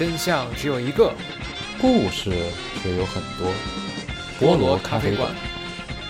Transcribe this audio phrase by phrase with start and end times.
[0.00, 1.12] 真相只有一个，
[1.78, 2.30] 故事
[2.82, 3.52] 却有很多。
[4.40, 5.30] 菠萝咖啡馆，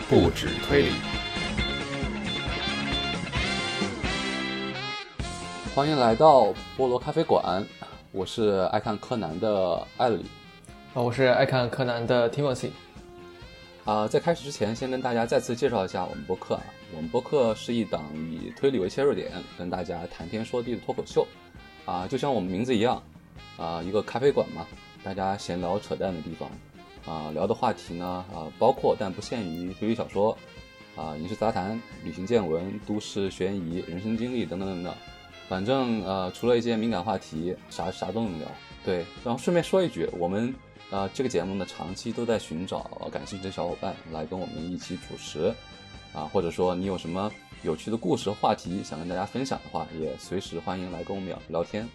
[0.09, 0.93] 不止推理。
[5.75, 7.67] 欢迎来到菠萝咖啡馆，
[8.13, 10.25] 我是爱看柯南的艾里。
[10.95, 12.71] 啊，我是爱看柯南的 Timothy。
[13.85, 16.63] 啊，在开始之前，先跟大家再次介绍一下我们播客啊。
[16.95, 21.27] 我们播客是一档以推理为切入点，跟大家谈天说地的脱口秀。
[21.87, 23.03] 啊，就像我们名字一样，
[23.61, 24.67] 啊，一个咖啡馆嘛，
[25.05, 26.51] 大家闲聊扯淡的地方。
[27.07, 30.37] 啊，聊的话题呢，啊，包括但不限于推理小说，
[30.97, 34.95] 啊，影视杂谈、旅行见闻、都市悬疑、人生经历等等等等。
[35.49, 38.49] 反正呃，除了一些敏感话题，啥啥都能聊。
[38.85, 40.55] 对，然后顺便说一句，我们
[40.91, 42.81] 呃这个节目呢，长期都在寻找
[43.13, 45.55] 感兴趣的小伙伴来跟我们一起主持。
[46.13, 47.31] 啊，或者说你有什么
[47.63, 51.89] 有趣的故事话题想跟大家分享的话，也随时欢迎来跟我们聊聊天。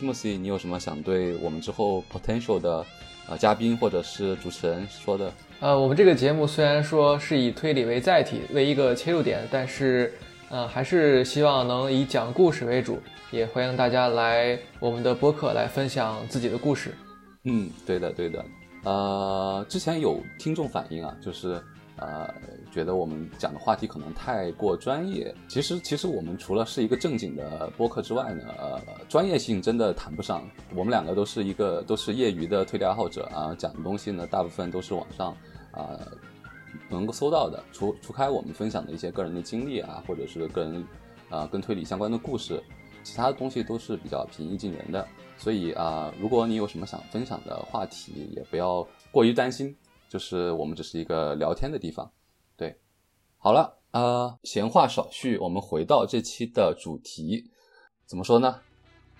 [0.00, 2.84] Timothy，你有什么想对我们之后 potential 的
[3.28, 5.32] 呃嘉宾或者是主持人说的？
[5.60, 10.12] 呃，我们这个节目虽然说是以推理为载体，为一个切入点，但是
[10.48, 12.98] 呃还是希望能以讲故事为主，
[13.30, 16.94] 也欢迎大家来我们的播客来分享自己的故事。
[17.44, 18.44] 嗯，对的，对的。
[18.84, 21.62] 呃，之前有听众反映啊，就是。
[21.98, 22.34] 呃，
[22.70, 25.34] 觉得我们讲的话题可能太过专业。
[25.48, 30.46] 其实，其实我们除了是一个正经的播客之外呢，呃，专业性真的谈不上。
[30.74, 35.34] 我们两个都是一个都是业余的推理爱好者啊，讲的东西呢，大部分都是网上
[35.72, 35.98] 啊
[36.90, 37.64] 能够搜到的。
[37.72, 40.84] 除除开我们分享的一些个人的经历啊，或者是个人
[41.30, 42.62] 啊跟推理相关的故事，
[43.02, 45.06] 其他的东西都是比较平易近人的。
[45.38, 49.74] 所以啊，如果你有什么想分享的话题，也不要过于担心。
[50.08, 52.10] 就是我们只是一个聊天的地方，
[52.56, 52.78] 对，
[53.38, 57.50] 好了，呃，闲话少叙，我们回到这期的主题，
[58.06, 58.60] 怎么说呢？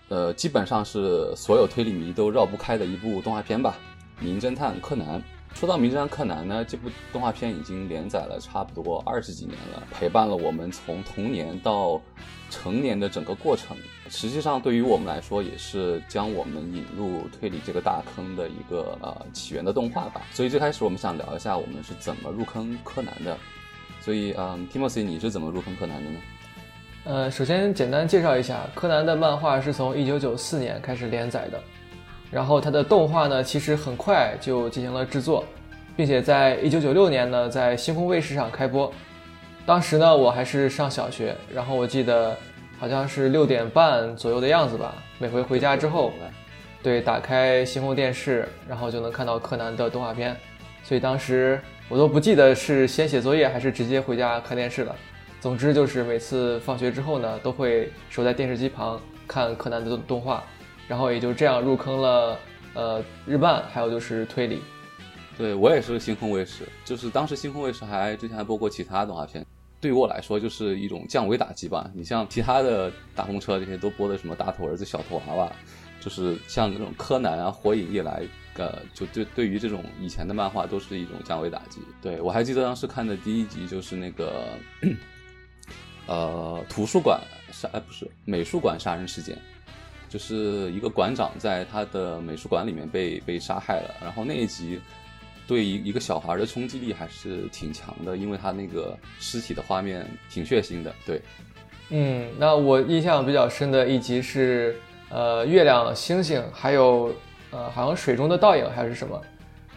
[0.09, 3.77] 呃，基本上是所有推理迷都绕不开的一部动画片吧，
[4.23, 5.21] 《名侦探柯南》。
[5.53, 11.99] 说到《名侦探柯南》呢，这部动画片已经连载了差不多二十几年了，陪伴了我们从童年到
[12.51, 13.75] 成年的整个过程。
[14.07, 20.21] 实际上，对于我们来说，也是将我们引入推理这个大坑的一个呃起源的动画吧。
[20.31, 23.35] 所以最开始我们想聊一下我们是怎么入坑柯南的。
[23.99, 26.19] 所以，嗯，Timothy，你是怎么入坑柯南的呢？
[27.03, 31.59] 呃，首先简单介绍一下，柯南的漫画是从一九九四年开始连载的。
[32.29, 35.45] 然后它的动画呢，其实很快就进行了制作，
[35.95, 38.91] 并且在一九九六年呢，在星空卫视上开播。
[39.65, 42.35] 当时呢，我还是上小学，然后我记得
[42.77, 44.95] 好像是六点半左右的样子吧。
[45.19, 46.11] 每回回家之后，
[46.83, 50.35] 对，打开星空电视，然后就能看到柯南的动画片。
[50.83, 54.95] 所以当时我都不记得是先写作业还是直接回家看电视了。
[55.41, 60.43] 总之就是每次放学之后呢，都会守在电视机旁看柯南的动画。
[60.87, 62.39] 然后也就这样入坑了，
[62.73, 64.61] 呃，日漫，还有就是推理。
[65.37, 69.45] 对我也是星空卫视，就是当时星空卫视还之前还播过其他动画片，
[69.79, 71.87] 对于我来说就是一种降维打击吧。
[71.93, 75.51] 你像其他的大风车这些都播的什么大头儿子、小头娃娃，
[75.99, 78.23] 就是像那种柯南啊、火影一来，
[78.55, 81.81] 呃，就对对于这种以前的漫画都是一种降维打击。
[82.01, 84.47] 对我还记得当时看的第一集就是那个，
[86.07, 87.21] 呃，图书馆
[87.51, 89.37] 杀，哎，不是美术馆杀人事件。
[90.09, 94.79] 就是一个馆长在他的美术馆里面被被杀害了，然后那一集
[95.45, 100.93] 对一一个小孩的冲击力还是挺强的，因为他那个尸体的画面挺血腥的。
[101.05, 101.21] 对，
[101.89, 104.77] 嗯，那我印象比较深的一集是
[105.09, 107.13] 呃月亮、星星，还有
[107.51, 109.21] 呃好像水中的倒影还是什么，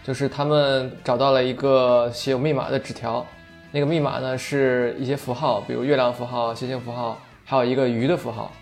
[0.04, 3.26] 就是他们找到了一个写有密码的纸条，
[3.72, 8.52] 那个密码呢是一些符号，比如月亮符号、星星符号，还有一个鱼的符号。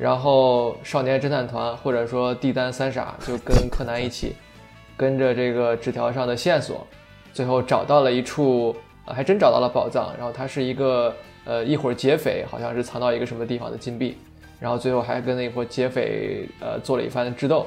[0.00, 4.32] 然后少年侦探团或者说地单三傻就跟柯南一起，
[4.96, 6.86] 跟着这个纸条上的线索，
[7.34, 8.74] 最后找到了一处，
[9.04, 10.10] 还真找到了宝藏。
[10.16, 14.16] 然后它是一个呃一伙劫匪，好像是藏到一个什么地方的金币，
[14.58, 17.66] 然后最后还跟那伙劫匪呃做了一番智斗，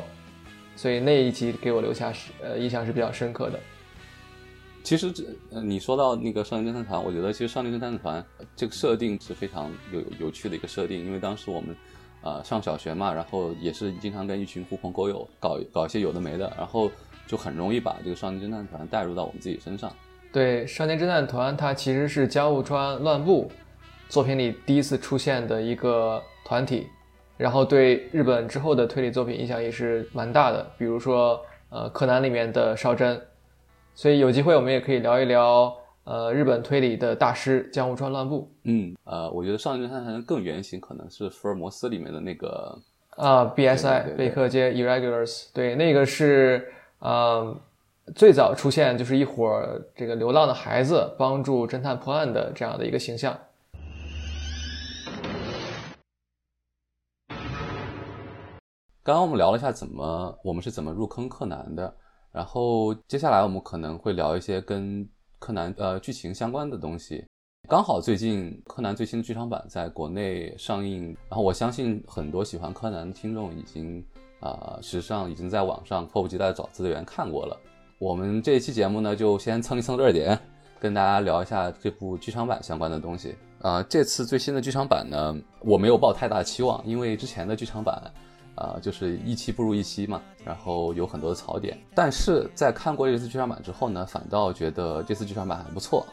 [0.75, 3.59] 所以那一集给我留下是呃印象是比较深刻的。
[4.83, 8.25] 其实这呃你说到那个少年侦探团，我觉得其实少年侦探团
[8.55, 11.75] 这个设定是非常有有趣的一个设定，因为当时我们。
[12.23, 16.89] 呃，上小学嘛，然后也是经常跟一群狐朋狗友搞搞一些有的没的，然后
[17.27, 19.91] 就很容易把这个少年侦探团带入到我们自己身上。
[20.31, 23.51] 对，少年侦探团它其实是江户川乱步
[24.07, 26.87] 作品里第一次出现的一个团体，
[27.35, 31.39] 然后对日本之后的推理作品影响也是蛮大的，比如说
[31.69, 33.21] 呃柯南里面的少真，
[33.95, 35.75] 所以有机会我们也可以聊一聊。
[36.05, 38.51] 呃，日本推理的大师江户川乱步。
[38.63, 42.77] 嗯，呃，我觉得少年侦探团更原型可能是福尔摩斯里面的那个
[43.11, 47.55] 啊，BSI 贝克街 Irregulars，对，那个是呃
[48.15, 49.65] 最早出现就是一伙
[49.95, 53.37] 这个流浪的孩子帮助侦探破案的这样的一个形象。
[59.05, 61.93] 刚刚我们聊了一下怎么我们是怎么入坑柯南的，
[62.31, 65.07] 然后接下来我们可能会聊一些跟
[65.43, 67.21] 柯南呃剧情相关的东西。
[67.67, 74.01] 刚好最近柯南最新的剧场版在国内上映，然后我相信很多喜欢柯南的听众已经
[74.39, 77.59] 啊，实际上已经在网上迫不及待找资源看过了。
[77.99, 80.39] 我们这一期节目呢，就先蹭一蹭热点，
[80.79, 83.35] 跟大家聊一下这部剧场版相关的东西。
[83.59, 88.01] 啊，这次最新的剧场版呢，我没有抱太大期望，因为之前的剧场版。
[88.55, 96.05] 啊，就是一期不如一期嘛，然后有很多的槽点，但是在看过这次剧场版之后呢，反倒觉得这次剧场版还不错。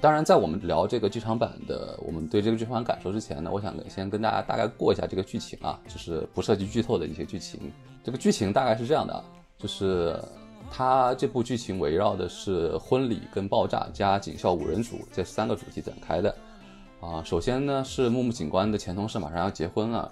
[0.00, 7.58] 当然，在我们聊这个剧场版的，我们对这个剧场版感受之前呢，我想先跟大家大概过一下这个剧情啊，就是不涉及剧透的一些剧情。
[8.04, 9.24] 这个剧情大概是这样的，
[9.56, 10.16] 就是
[10.70, 16.32] 它这部剧情围绕的是婚礼跟爆炸加警校五人组这三个主题展开的。
[17.00, 20.08] 啊，首先呢是木木警官的前同事马上要结婚了。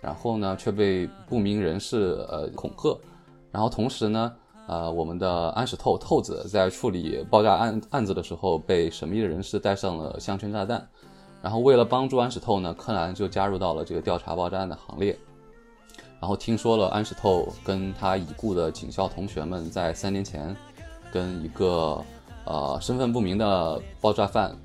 [0.00, 2.98] 然后呢，却被不明人士呃恐吓，
[3.52, 4.32] 然后同时呢，
[4.66, 10.88] 呃，我们的安史透透子在处理爆炸案案子的时候，被神秘的人士带上了项圈炸弹，
[11.42, 15.18] 然后为了帮助安史透呢，柯南就加入到了这个调查爆炸案的行列，
[16.18, 20.56] 然后听说了安史透跟他已故的警校同学们在三年前，
[21.12, 22.02] 跟一个
[22.46, 24.56] 呃身份不明的爆炸犯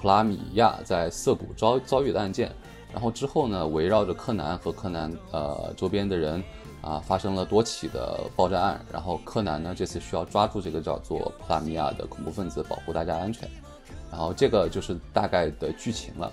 [0.00, 2.52] 普拉米亚在涩谷遭遭遇的案件。
[2.92, 6.44] 然后之后呢，围绕着柯南和柯南呃周边的人
[6.82, 8.84] 啊，发生了多起的爆炸案。
[8.92, 13.48] 然后柯南呢，这次需要抓住这个叫做普拉米亚的恐怖分子，保护大家安全。
[14.10, 16.32] 然后这个就是大概的剧情了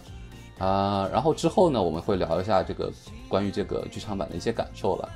[0.60, 1.08] 啊。
[1.12, 2.92] 然后之后呢，我们会聊一下这个
[3.30, 5.10] 关于这个剧场版的一些感受了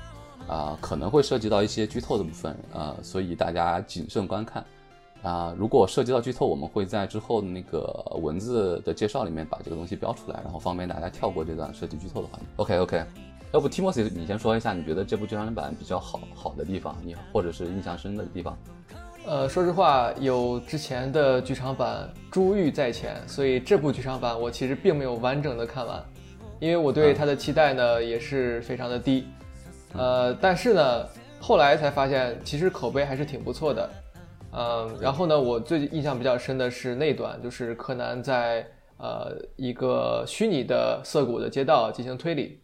[0.47, 4.63] 啊，可能会涉及到一些剧透的部分啊，所以大家谨慎观看。
[5.23, 7.81] 啊，如果涉及到剧透，我们会在之后的那个
[8.21, 12.45] 文字的介绍里面把这个东西标出来，然后方便大家跳过这段涉及剧透的环节。
[12.57, 13.03] OK OK，
[13.53, 18.57] 要不 Timothy 你先说一下，你觉得这部剧场版比较好好的地方，你或者是印象深的地方？
[19.25, 26.03] 呃，说实话，有之前的剧场版珠玉在前，所以这部剧场版我其实并没有完整的看完，
[26.59, 29.25] 因为我对它的期待呢也是非常的低。
[29.93, 31.05] 呃，但是呢，
[31.39, 33.89] 后来才发现其实口碑还是挺不错的。
[34.55, 38.65] 嗯，然后呢，我最印象比较深的是那段，就是柯南在
[38.97, 42.61] 呃一个虚拟的涩谷的街道进行推理，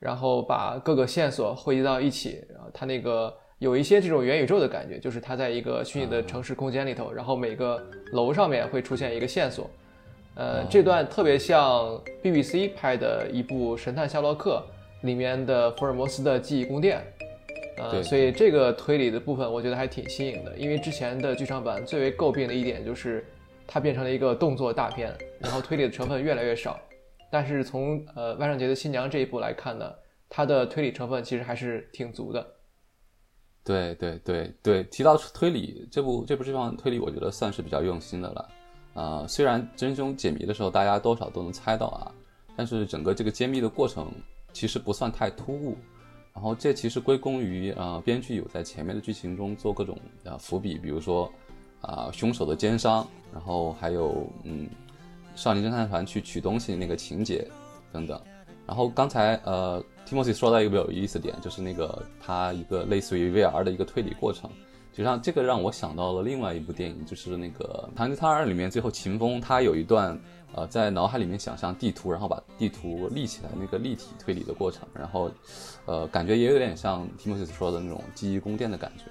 [0.00, 7.80] 然后把各个线索汇集到一起，然后他那个有一些这种元宇宙的感觉，就是他在一个虚拟的城市空间里头，然后每个
[8.12, 9.70] 楼上面会出现一个线索，
[10.34, 14.64] 呃，这段特别像 BBC 拍的一部《神探夏洛克》
[15.06, 17.04] 里面的福尔摩斯的记忆宫殿。
[17.80, 23.24] 呃，所以这个推理的部分我觉得还挺新颖的，因为之前的剧场版最为诟病的一点就是
[23.66, 26.78] 它变成了一个动作大片，然后推理的成分越来越少。
[27.30, 29.90] 但是从呃万圣节的新娘这一部来看呢，
[30.28, 32.46] 它的推理成分其实还是挺足的。
[33.62, 38.48] 对对对对，提到推理，这部这部剧场推理我觉得算是比较用心的了。
[38.94, 42.12] 呃，虽然真凶解谜的时候大家多少都能猜到啊，
[42.56, 44.12] 但是整个这个揭秘的过程
[44.52, 45.76] 其实不算太突兀。
[46.40, 49.94] 然后这其实归功于呃编剧有在前面的剧情中做各种
[50.24, 51.30] 呃伏笔，比如说
[51.82, 54.66] 啊凶手的奸商，然后还有嗯
[55.34, 57.46] 少年侦探团去取东西那个情节
[57.92, 58.18] 等等。
[58.66, 64.48] 然后刚才呃 Timothy 说到一个比较有意思点，就是那个他一个类似于 VR 的一个推理过程，
[64.92, 70.18] 实际上这个让我想到了另外一部电影，就是那个《唐吉汤二》里面最后秦风他有一段。
[70.52, 75.30] 呃，在脑海里面想象地图，然后把地图立起来，那个立体推理的过程，然后，
[75.86, 79.04] 呃，感觉也有点像提莫西斯说的那种记忆宫殿的感觉。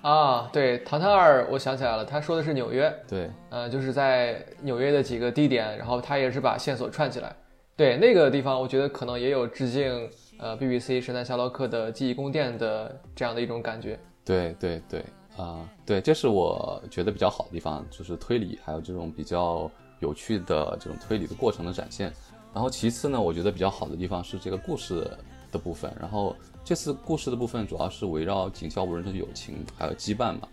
[0.00, 2.90] 啊，对，《唐探二》，我想起来了，他说的是纽约。
[3.06, 7.36] 对，呃，就是在纽约的几个地点，然后他也是把线索串起来。
[7.76, 13.98] 对，那个地方，我觉得可能也有致敬呃 BBC《神探夏洛克》的记忆宫殿的这样的一种感觉。
[14.24, 15.04] 对对对，
[15.36, 19.70] 啊，对，这是我觉得比较好的地方，就是推理还有这种比较。
[20.00, 22.12] 有趣的这种推理的过程的展现，
[22.52, 25.08] 然后其次呢，我觉得比较好的地方是这个故事
[25.52, 25.94] 的部分。
[26.00, 30.48] 然后这次故事的部分主要是围绕警校五人的友情还有羁绊嘛。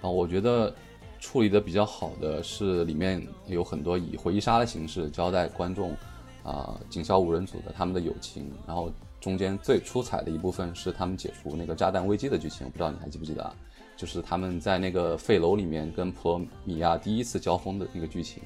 [0.00, 0.72] 然后我觉得
[1.18, 5.96] 处理的比较好的是里面有很多以回忆杀的形式交代观众
[6.42, 8.52] 啊警校五人组的他们的友情。
[8.66, 13.54] 然后中间最出彩的一部分是他们解除那个炸弹危机的剧情，我不知道你还记不记得啊？
[13.96, 18.40] 就是他们在那个废楼里面跟普罗米亚第一次交锋的那个剧情。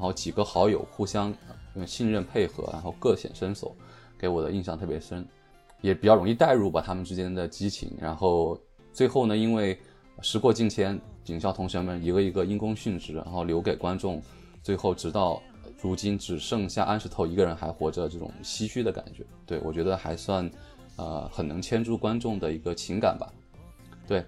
[0.00, 1.30] 然后几个好友互相
[1.86, 3.76] 信任配合，然后各显身手，
[4.18, 5.22] 给我的印象特别深。
[5.82, 7.92] 也比较容易带入吧他们之间的激情。
[8.00, 8.58] 然后
[8.94, 9.78] 最后呢，因为
[10.22, 14.22] 时过境迁，警校同学们一个一个因公殉职，然后留给观众
[14.62, 15.42] 最后直到
[15.82, 20.50] 如今只剩下安石透一个人还活着，这种唏嘘的感觉，对我觉得还算
[20.96, 23.30] 呃很能牵住观众的一个情感吧。
[24.06, 24.24] 对，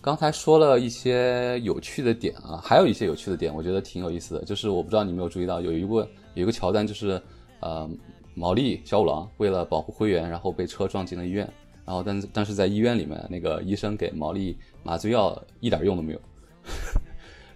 [0.00, 7.20] 刚才说了一些有趣的点啊，还有一些有趣的点，我觉得挺有意思的，就是我不知道你没有注意到，有一个有一个桥段就是
[7.60, 7.88] 呃。
[8.32, 11.52] 毛利小五郎为了保护灰原，然后被车撞进了医院，
[11.84, 16.20] 然后但但是在医院里面，那个医生给毛利麻醉药一点用都没有，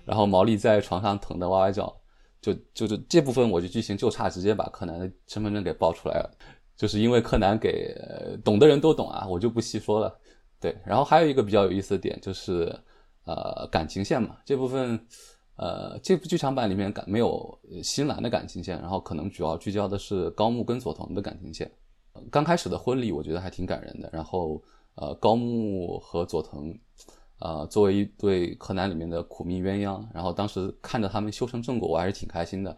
[0.04, 1.94] 然后毛利在床上疼得哇哇叫，
[2.42, 6.30] 就就就这部分我就剧情就差直接把柯南的身份证给爆出来了，
[6.76, 7.96] 就是因为柯南给
[8.44, 10.12] 懂的人都懂啊，我就不细说了。
[10.64, 12.74] 对，然后还有一个比较有意思的点就是
[13.26, 14.98] 呃感情线嘛，这部分。
[15.56, 21.70] 呃，这部剧场版里面感没有新兰的感情线，然后可能主要聚焦的是高木跟佐藤的感情线。
[22.28, 24.60] 刚开始的婚礼我觉得还挺感人的，然后
[24.96, 26.76] 呃高木和佐藤，
[27.38, 32.76] 呃作为一对柯南里面的苦命鸳鸯，然后当时看着他们修成正果，我还是挺开心的。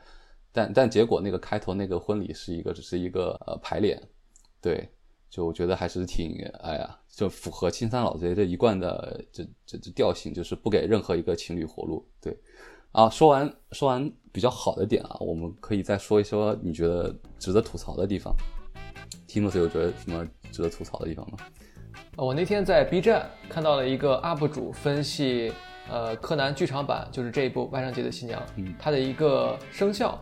[0.53, 3.99] 但但结果那个开头那个婚礼是一个只是一个呃排练，
[4.61, 4.87] 对，
[5.37, 12.35] 就我觉得还是挺哎呀，就符合青山老贼这一贯的这这这调性，就是不给任何一个情侣活路，对。
[12.93, 18.35] 啊，说完说完比较好的点啊，我们可以再说一说你觉得值得吐槽的地方。
[19.27, 21.37] 提莫斯有觉得什么值得吐槽的地方吗？
[22.17, 25.53] 我那天在 B 站看到了一个 UP 主分析，
[25.91, 28.43] 呃，柯南剧场版就是这一部《万圣节的新娘》，
[28.79, 30.19] 它的一个生效，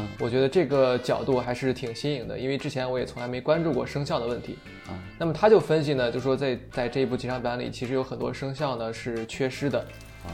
[0.00, 4.56] 嗯，我觉得这个角度还是挺新颖的，因为之前我也从来没关注过生效的问题。
[4.86, 9.84] 啊，那么他就分析呢，就说在在这一部剧场版里，其实有很多生效呢是缺失的。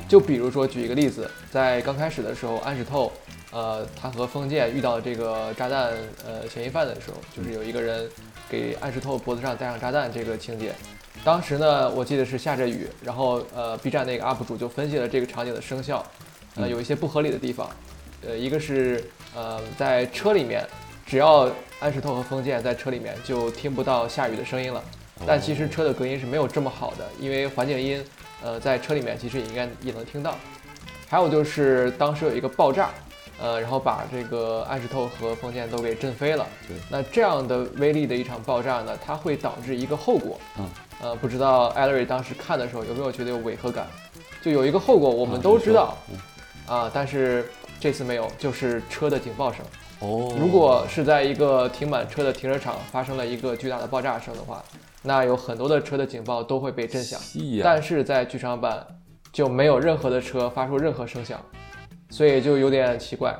[0.09, 3.13] 就比如说，举一个例子，在刚开始的时候，安史透，
[3.53, 5.93] 呃，他和封建遇到这个炸弹
[6.27, 8.09] 呃嫌疑犯的时候，就是有一个人
[8.49, 10.73] 给安史透脖子上戴上炸弹这个情节。
[11.25, 16.05] 当时呢，我记得是下着雨，然后呃，B 站那个 UP 主就分析了这个场景的生效，
[16.57, 17.71] 呃，有一些不合理的地方。
[18.27, 19.05] 呃，一个是
[19.37, 20.67] 呃，在车里面，
[21.07, 24.83] 只要安石透和封建在车里面，就听不到下雨的声音了。
[25.27, 28.05] 但其实车的隔音是没有这么好的，因为环境音。
[28.43, 30.37] 呃，在车里面其实也应该也能听到，
[31.09, 32.91] 还有就是当时有一个爆炸，
[33.41, 36.47] 呃，然后把这个安石透和封建都给震飞了。
[36.69, 40.39] 对，那这样的威力的一场爆炸呢，它会导致一个后果。
[40.59, 40.69] 嗯，
[41.01, 43.87] 呃，不知道艾瑞当时看的时候有没有觉得有违和感？
[44.43, 45.97] 就有一个后果，我们都知道，
[46.67, 49.65] 啊，但是这次没有，就是车的警报声。
[50.01, 54.65] 哦，如果是在一个停满车的停车场发生了一个巨大的爆炸声的话。
[55.03, 57.21] 那有很多的车的警报都会被震响，
[57.63, 58.85] 但是在剧场版
[59.33, 61.41] 就没有任何的车发出任何声响，
[62.11, 63.33] 所以就有点奇怪。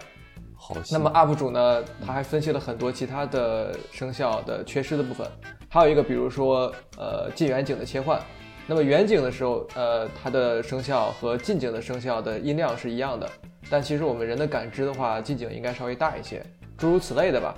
[0.55, 5.29] 好，那么 UP 主呢，他还分析了很多其他的声效的缺失的部分，
[5.69, 8.21] 还有一个比如说呃近远景的切换，
[8.69, 13.29] 那么远景的时候，呃它的声效和近景的声效的音量是一样的，
[13.71, 16.45] 但其实我们人的感知的话，近景应该稍微大一些，
[16.77, 17.55] 诸如此类的吧。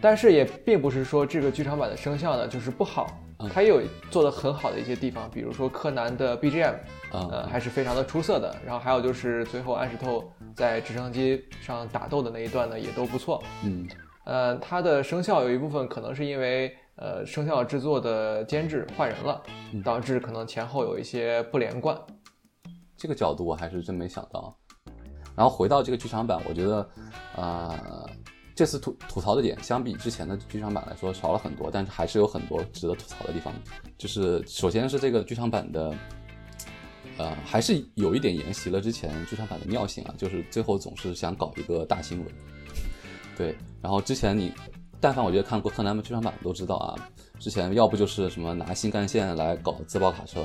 [0.00, 3.18] 但是也并不是说这个剧场版的声效呢就是不好。
[3.52, 6.74] 它也有做的很好的一些地方，比如说柯南的 BGM，
[7.12, 8.54] 呃，还是非常的出色的。
[8.64, 13.42] 然后还有就是最后安石透在直升机上打斗的那一段呢，也都不错。
[13.64, 13.86] 嗯，
[14.24, 19.42] 呃，它的声效有一部分可能是因为呃声效制作的监制换人了，
[19.84, 21.98] 导致可能前后有一些不连贯。
[22.96, 24.56] 这个角度我还是真没想到。
[25.36, 26.88] 然后回到这个剧场版，我觉得，
[27.36, 28.08] 啊。
[28.56, 33.52] 这次吐吐槽的点相比之前的剧场版来说少了很多，但是还是有很多值得吐槽的地方。
[33.98, 35.92] 就是首先是这个剧场版的，
[37.18, 42.28] 呃，还是有一点沿袭了之前剧场版的尿性啊，就是最后总是想搞一个大新闻。
[43.36, 44.52] 对，然后之前你
[45.00, 46.94] 但凡我觉得看过柯南的剧场版都知道啊，
[47.40, 50.40] 之前要不就是什么拿新干线来搞自爆卡车，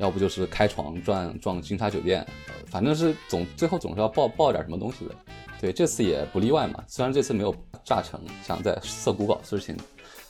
[0.00, 2.26] 要不就是开床撞撞金沙酒店，
[2.66, 5.14] 反正是总最后总是要爆爆点什么东西的。
[5.60, 6.82] 对，这次也不例外嘛。
[6.88, 7.54] 虽然这次没有
[7.84, 9.76] 炸成，想在涩谷搞事情，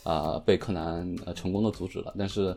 [0.03, 2.57] 啊，被柯南呃成功的阻止了，但是，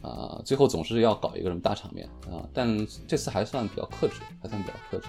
[0.00, 2.48] 啊，最后总是要搞一个什么大场面啊。
[2.54, 2.66] 但
[3.06, 5.06] 这次还算比较克制，还算比较克制。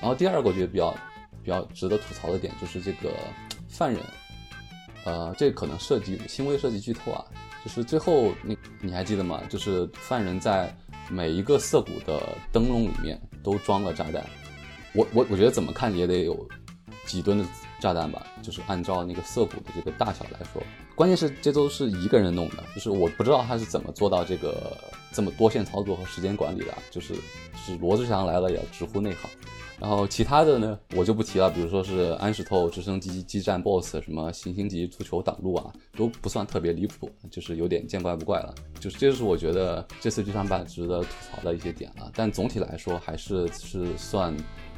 [0.00, 0.92] 然后第二个我觉得比较
[1.40, 3.10] 比较值得吐槽的点就是这个
[3.68, 4.02] 犯人，
[5.04, 7.24] 呃，这可能涉及轻微涉及剧透啊。
[7.64, 9.40] 就是最后你你还记得吗？
[9.48, 10.72] 就是犯人在
[11.10, 12.20] 每一个涩谷的
[12.52, 14.24] 灯笼里面都装了炸弹。
[14.92, 16.46] 我我我觉得怎么看也得有
[17.04, 17.44] 几吨的
[17.80, 20.62] 炸弹吧，就是按照那个涩谷的这个大小来说，
[20.94, 24.76] 关键是这都是一个人弄的，就是我不知道他是怎么做到这个
[25.12, 27.14] 这么多线操作和时间管理的，就是
[27.54, 29.30] 是罗志祥来了也要直呼内行，
[29.78, 38.54] 然后其他的呢，我就不提了，比如说是安石透直升机激战 BOSS，什么行星级足球挡路啊，都不算特别离谱，就是有点见怪不怪了。
[38.80, 42.10] 就是这就是我觉得这次剧场版值得吐槽的一些点了。
[42.14, 44.34] 但总体来说，还是是算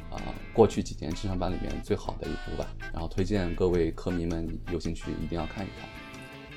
[0.09, 0.17] 啊、
[0.53, 2.67] 过去几年剧场版里面最好的一部吧。
[2.91, 5.87] 然后推荐各位科迷们有兴趣一定要看一看。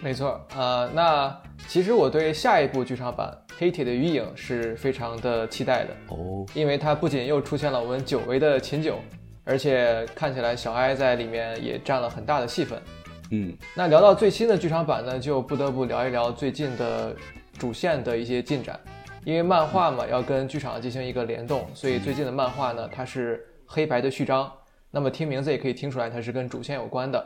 [0.03, 8.99] 没错，呃，那其实我对下一部剧场版《黑铁的余影》是非常的期待的，哦，因为它不仅又出现了我们久违的秦九，
[9.45, 12.83] 而且看起来小哀在里面也占了很大的戏份。
[13.31, 17.15] 嗯，那聊到最新的剧场版呢，就不得不聊一聊最近的
[17.57, 18.79] 主线的一些进展，
[19.25, 24.53] 因为漫画嘛要跟剧场进行一个联动，所以最近的漫画呢它是黑白的序章，
[24.91, 27.25] 那么听名字也可以听出来它是跟主线有关的。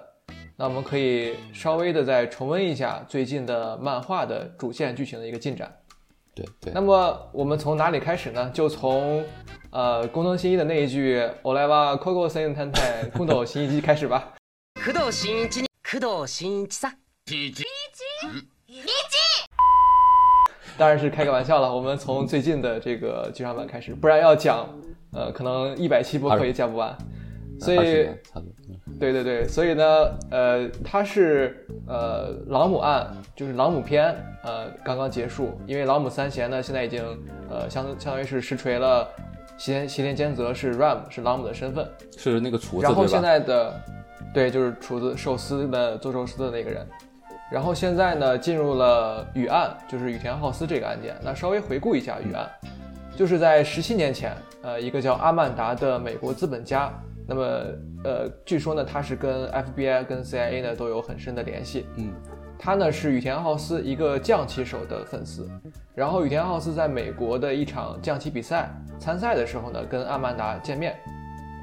[0.58, 5.70] 那我们可以稍微的再重温一下最近的漫画的主线剧情的一个进展。
[6.34, 6.72] 对对。
[6.72, 8.50] 那么我们从哪里开始呢？
[8.54, 9.22] 就从
[9.70, 14.32] 呃工藤新一的那一句“我来吧，Coco 森探探，工藤新一机”开始吧。
[14.82, 16.90] 工藤新一に工藤新一さ
[20.78, 24.66] 当然是开个玩笑了，我们从最近的这个剧场版开始，不然要讲，
[25.12, 26.96] 呃，可能一百期播客也讲不完。
[27.60, 28.52] 所以，差不多。
[28.65, 28.65] 嗯
[28.98, 29.84] 对对对，所以呢，
[30.30, 37.04] 呃，它是呃朗姆案，就是朗姆篇，呃，刚刚结束，因为朗姆三贤呢现在已经
[37.50, 39.08] 呃相相当于是实锤了
[39.56, 41.86] 西田西田兼则是 Ram 是朗姆的身份，
[42.16, 43.20] 是那个厨子然后现？
[43.20, 43.80] 在的，
[44.32, 46.86] 对，就是厨子寿司的做寿司的那个人。
[47.48, 51.14] 然后现在呢，进入了雨案，就是羽田浩司这个案件。
[51.22, 52.44] 那稍微回顾一下雨案，
[53.14, 56.92] 就是在十七年前，呃，一个叫阿曼达的美国资本家，
[57.26, 57.42] 那么
[58.04, 61.86] 呃，据说呢，他是跟 FBI 跟 CIA 呢都有很深的联系。
[61.96, 62.12] 嗯，
[62.58, 65.50] 他呢是羽田浩司一个将棋手的粉丝，
[65.94, 70.96] 然后羽田浩司在美国的一场将棋比赛参赛的时候呢，跟阿曼达见面。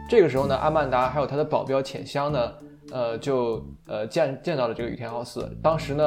[0.09, 2.53] 这个时候呢，阿曼达还有他的保镖浅香呢，
[2.91, 5.49] 呃，就呃见见到了这个羽田浩司。
[5.63, 6.03] 当时呢，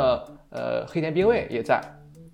[0.50, 1.80] 呃，黑田兵卫也在。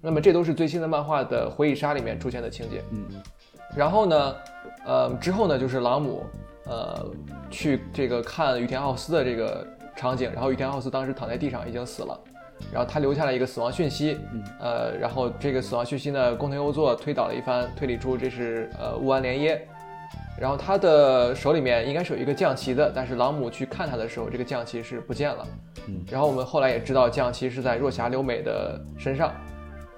[0.05, 2.83] 那么这都是最新的漫画的回忆杀里面出现的情节。
[2.91, 3.07] 嗯，
[3.77, 4.35] 然后呢，
[4.85, 6.25] 呃，之后呢就是朗姆，
[6.65, 7.11] 呃，
[7.51, 12.19] 去这个看羽田浩司的这个场景，然后羽田浩司当时躺在地上已经死了，
[12.73, 14.43] 然后他留下了一个死亡讯息，嗯。
[14.61, 19.67] 呃，然后这个死亡讯息呢，工藤优作推导了一番，推理出这是呃乌安连耶，
[20.41, 25.47] 然后他的手里面应该是有一个将旗的，但是朗姆去看他的时候，这个将旗是不见了，
[25.89, 26.01] 嗯。
[26.11, 29.33] 然后我们后来也知道将旗是在若霞留美的身上。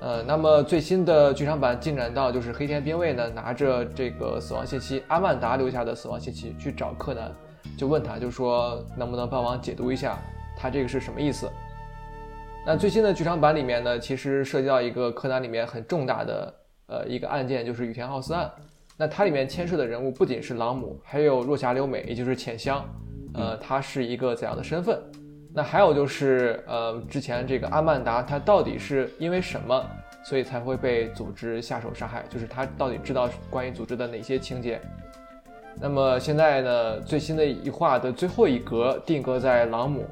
[0.05, 7.33] 呃，那么最新的剧场版进展到就是黑田兵卫呢拿着这个死亡信息，阿曼达留下的死亡信息去找柯南，
[7.75, 10.19] 就问他，就说能不能帮忙解读一下
[10.59, 11.51] 他这个是什么意思？
[12.67, 16.55] 那最新的剧场版里面呢，其实涉及到一个柯南里面很重大的
[16.89, 18.51] 呃一个案件，就是羽田浩司案。
[18.99, 22.85] 那它里面牵涉的人物不仅是朗姆，还有若狭留美，也就是浅香，
[23.33, 25.01] 呃，他是一个怎样的身份？
[25.57, 29.89] 那还有就是，呃，之前这个阿曼达，他到底是因为什么，
[30.25, 32.25] 所以才会被组织下手杀害？
[32.29, 34.81] 就是他到底知道关于组织的哪些情节？
[35.81, 40.05] 那么现在呢，最新的一话的最后一格定格在朗姆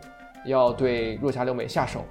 [0.45, 2.05] 要对若霞流美下手，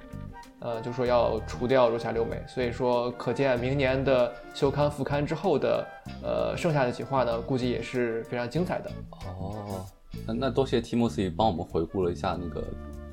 [0.60, 5.86] 呃，就说要除掉若霞流美，所以说可见明年的休刊复刊之后的，
[6.22, 8.90] 呃，剩下的几话呢，估计也是非常精彩的。
[9.38, 9.86] 哦，
[10.26, 12.64] 那那多谢 Timothy 帮我们回顾了一下那个，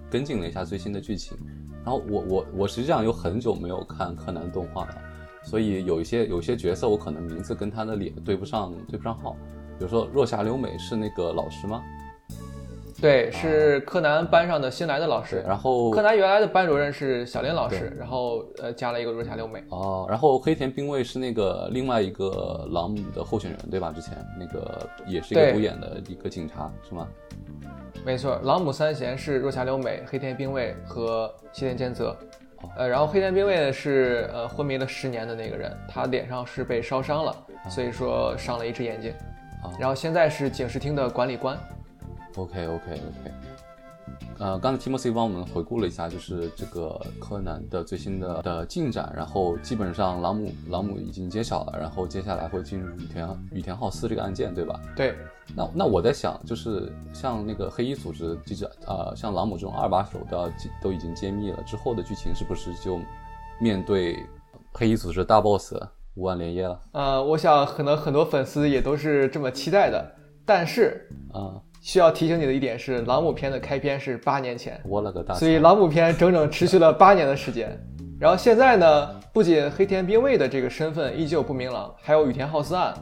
[0.09, 1.37] 跟进了一下最新的剧情。
[1.83, 4.95] 然后我我我实际上有很久没有看柯南动画了，
[5.43, 9.35] 所以有一些有一些角色我可能名字跟他的脸对不上对不上号。
[9.77, 11.81] 比如说若狭留美是那个老师吗？
[13.01, 15.41] 对，是柯南班上的新来的老师。
[15.47, 19.63] 然后柯南原来的班主任是小林老师，然后呃加了一个若霞流美。
[19.69, 23.93] 哦，然后黑田兵卫是那个另外一个朗姆的候选人对吧？
[23.95, 27.07] 之前那个也是一个对独眼的一个警察是吗？
[28.05, 32.15] 没错，朗姆三贤是若霞流美、黑田兵卫和西田兼泽。
[32.75, 37.33] 呃，然后黑田兵卫呢是呃昏迷了十年的那个人，他脸上是被烧伤了，
[37.69, 39.11] 所以说伤了一只眼睛。
[39.63, 41.57] 啊然后现在是警视厅的管理官。
[42.39, 43.31] OK OK OK，
[44.39, 54.79] 呃，刚才 Timothy 帮我们回顾了一下，就是这个柯南的最新的的进展，然后基本上朗姆朗姆已经揭晓了，然后接下来会进入羽田羽田浩司这个案件，对吧？
[54.95, 55.15] 对，
[55.53, 60.49] 那那我在想，就是像那个黑衣组织记者，呃，像朗姆这种二把手都要
[60.81, 62.99] 都已经揭秘了，之后的剧情是不是就
[63.59, 64.25] 面对
[64.71, 65.73] 黑衣组织大 boss
[66.15, 66.79] 五万连夜了？
[66.93, 75.33] 呃，我想可能很多粉丝也都是这么期待的，但是啊、需要提醒你的一点是，朗姆篇的开篇是八年前，我了个大！
[75.33, 77.75] 所以朗姆篇整整持续了八年的时间。
[78.19, 82.93] 然后现在呢，不仅黑田兵卫的这个身份依旧不明朗，还有羽田浩司案，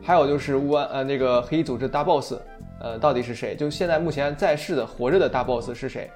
[0.00, 2.32] 还有就是乌安呃那个黑衣组织大 boss，
[2.80, 3.54] 呃到底是谁？
[3.54, 6.10] 就现在目前在世的活着的大 boss 是谁？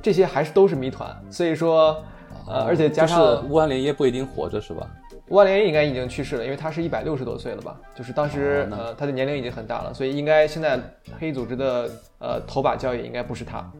[0.00, 1.14] 这些还是都是谜团。
[1.30, 2.02] 所以说，
[2.48, 4.88] 呃，而且加上就是乌安连耶不一定活着是吧？
[5.32, 7.74] 乌安连应该已经去世了，因为他是一百六十多岁了吧？
[7.94, 10.78] 就是当时、哦呃他的年龄已经很大了，所以应该现在
[11.18, 13.72] 黑组织的呃头把交椅应该不是他。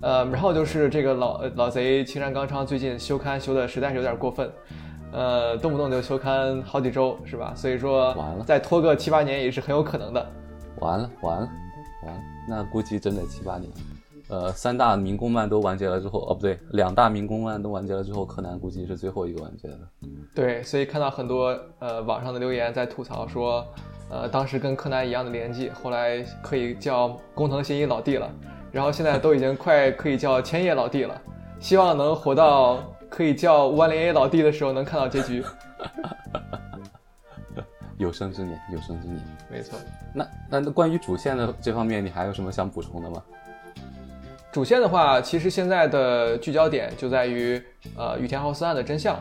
[0.00, 4.50] 呃，然后就是这个老呃老贼青山刚昌最近休刊休的实在是有点过分，
[5.12, 7.52] 呃，动不动就休刊好几周是吧？
[7.54, 10.32] 所以说完了再拖个七八年也是很有可能的。
[10.80, 11.48] 完了完了
[12.04, 13.70] 完了，那估计真得七八年。
[14.32, 19.78] 呃，三大民工漫都完结了之后，哦不对，两大民工漫都完结了之后，柯南估计是最后一个完结的。
[20.34, 23.62] 对，所以看到很多呃网上的留言在吐槽说，
[24.08, 28.26] 呃当时跟柯南一样的年纪，后来可以叫工藤新一老弟了，
[28.72, 31.20] 然后现在都已经快可以叫千叶老弟了，
[31.60, 32.78] 希望能活到
[33.10, 35.44] 可以叫乌安连耶老弟的时候能看到结局。
[37.98, 39.20] 有生之年，有生之年。
[39.50, 39.78] 没错，
[40.14, 43.22] 那那那关于主线的这方面，你还有什么想补充的吗？
[44.52, 47.60] 主线的话，其实现在的聚焦点就在于
[47.96, 49.18] 呃羽田浩司案的真相。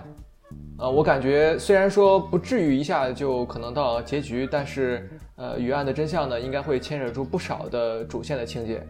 [0.77, 8.85] 呃，我感觉虽然说不至于一下就可能到结局，但是呃与案的真相呢，应该会牵扯出不少的主线的情节。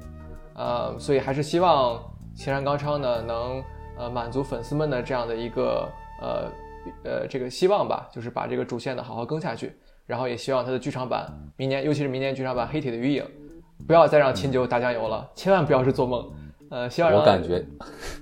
[0.56, 2.01] 呃，所以还是希望
[2.34, 3.63] 青山刚昌呢能
[3.95, 5.88] 呃满足粉丝们的这样的一个
[6.21, 6.51] 呃
[7.04, 9.71] 呃这个希望吧，就是把这个主线呢好好更下去。
[10.08, 13.23] 然后也希望他的剧场版明年，尤其是明年剧场版《黑铁的余影》，
[13.88, 16.26] 不要再让秦九打酱油了，千万不要是做梦。
[16.70, 17.65] 呃，希望让我感觉，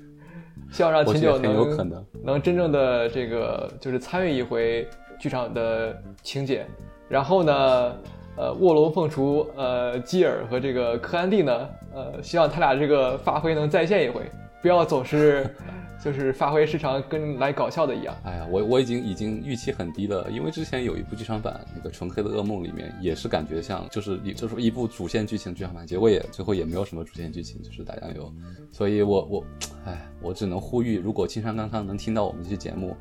[0.71, 2.05] 希望让我秦九能能。
[2.23, 4.87] 能真正的这个就是参与一回
[5.19, 6.65] 剧场的情节，
[7.07, 7.95] 然后呢，
[8.37, 14.21] 呃，卧龙凤雏，呃，基尔和这个柯安蒂呢，呃，希望他俩这个发挥能再现一回，
[14.61, 15.55] 不要总是
[16.03, 18.15] 就是发挥失常跟来搞笑的一样。
[18.23, 28.31] 哎呀，我我已经已经预期很低了，因为之前有一部剧场版，那个《纯黑的噩梦》里面也是感觉像就是一就是一部主线剧情剧场版，结果也最后也没有什么主线剧情，就是打酱油。
[28.71, 29.45] 所以我我，
[29.85, 32.95] 哎，我只能呼吁，如果青山刚刚能听到我们这期节目，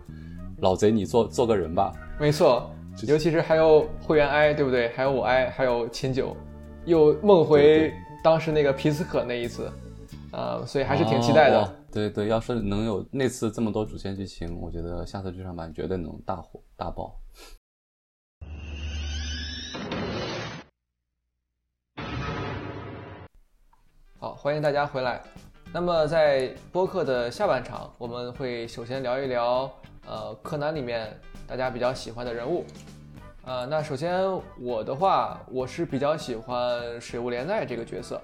[0.61, 1.93] 老贼你做做个人吧。
[2.19, 2.69] 没错，
[3.07, 4.89] 尤其是还有会员 I，对不对？
[4.89, 6.37] 还有我 I，还有秦九，
[6.85, 7.93] 又梦回
[8.25, 9.71] 当时那个皮斯可那一次，
[10.31, 11.63] 啊、所以还是挺期待的。
[11.63, 17.19] 哦对对，要是能有那次这么多主线剧情，我觉得下次剧场版绝对能大火大爆。
[24.21, 25.23] 好，欢迎大家回来。
[25.73, 29.73] 那么在播客的下半场，我们会首先聊一聊
[30.07, 32.67] 呃柯南里面大家比较喜欢的人物。
[33.47, 38.21] 呃，那首先我的话，我是比较喜欢水雾连奈这个角色。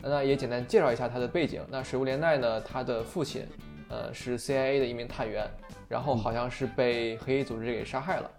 [0.00, 1.62] 那也简单介绍一下他的背景。
[1.68, 3.46] 那水户莲奈呢，他的父亲
[3.88, 5.48] 呃是 CIA 的一名探员，
[5.88, 8.30] 然后好像是被黑衣组织给杀害了。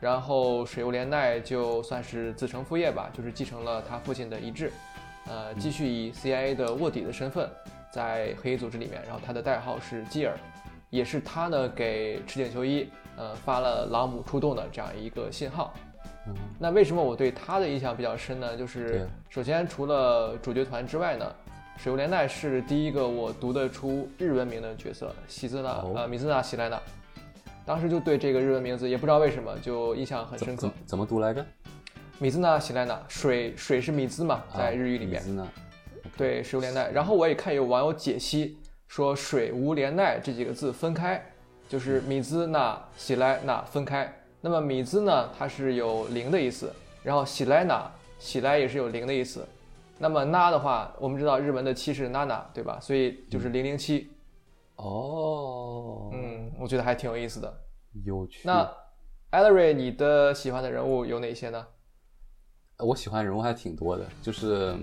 [0.00, 4.72] 然后水户莲奈就算是子承父业吧，就是继承了他父亲的遗志，
[5.26, 7.46] 呃，继续以 CIA 的卧底的身份
[7.92, 9.02] 在黑衣组织里面。
[9.04, 10.34] 然后他的代号是基尔，
[10.88, 15.74] 也是他呢给赤井秀一呃发了朗姆出动的这样一个信号。
[16.30, 18.56] 嗯那为什么我对他的印象比较深呢？
[18.56, 21.26] 就是首先除了主角团之外呢，
[21.78, 26.80] 水无莲奈是第一个我读得出日文名的角色，喜兹娜哦呃米兹娜喜莱娜。
[27.64, 31.44] 当时就对这个日文名字也不知道为什么就印象很深刻怎么读来着？
[32.18, 35.22] 米兹娜喜莱娜，水水是米兹嘛，在日语里面？
[36.16, 36.90] 对，水无莲奈。
[36.90, 41.24] 然后我也看有网友解析说，水无莲奈这几个字分开，
[41.68, 44.12] 就是米兹娜喜来那分开。
[44.40, 46.72] 那么米兹呢，它是有零的意思，
[47.02, 49.46] 然后喜来那喜来也是有零的意思。
[49.98, 52.78] 那么那的话，我们知道日文的七是娜娜，对吧？
[52.80, 54.10] 所以就是零零七。
[54.76, 57.60] 哦，嗯，我觉得还挺有意思的。
[58.04, 58.40] 有趣。
[58.46, 61.66] 那 e l l e r y 你的喜欢的人物有哪些呢？
[62.78, 64.74] 我喜欢人物还挺多的，就是，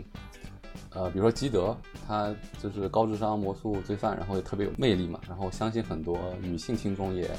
[0.97, 7.29] 呃，比如说基德，他就是高智商魔术罪犯，然后也特别有魅力嘛，然后相信很多女性听众也，